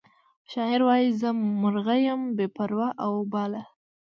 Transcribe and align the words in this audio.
شاعر 0.51 0.81
وایی 0.87 1.07
زه 1.19 1.29
مرغه 1.61 1.95
یم 2.07 2.21
بې 2.37 2.47
پر 2.55 2.71
او 3.05 3.13
باله 3.31 3.63